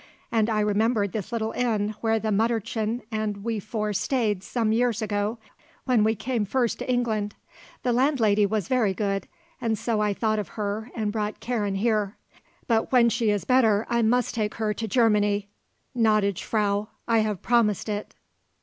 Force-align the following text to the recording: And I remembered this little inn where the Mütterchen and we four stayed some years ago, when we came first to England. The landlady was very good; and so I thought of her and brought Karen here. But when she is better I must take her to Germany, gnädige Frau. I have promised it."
And 0.31 0.49
I 0.49 0.61
remembered 0.61 1.11
this 1.11 1.31
little 1.31 1.51
inn 1.51 1.93
where 2.01 2.17
the 2.19 2.29
Mütterchen 2.29 3.03
and 3.11 3.43
we 3.43 3.59
four 3.59 3.93
stayed 3.93 4.41
some 4.41 4.71
years 4.71 4.99
ago, 4.99 5.37
when 5.85 6.03
we 6.03 6.15
came 6.15 6.43
first 6.43 6.79
to 6.79 6.89
England. 6.91 7.35
The 7.83 7.93
landlady 7.93 8.47
was 8.47 8.67
very 8.67 8.95
good; 8.95 9.27
and 9.61 9.77
so 9.77 10.01
I 10.01 10.15
thought 10.15 10.39
of 10.39 10.47
her 10.57 10.89
and 10.95 11.11
brought 11.11 11.39
Karen 11.39 11.75
here. 11.75 12.15
But 12.65 12.91
when 12.91 13.09
she 13.09 13.29
is 13.29 13.45
better 13.45 13.85
I 13.91 14.01
must 14.01 14.33
take 14.33 14.55
her 14.55 14.73
to 14.73 14.87
Germany, 14.87 15.49
gnädige 15.95 16.41
Frau. 16.41 16.87
I 17.07 17.19
have 17.19 17.43
promised 17.43 17.87
it." 17.87 18.15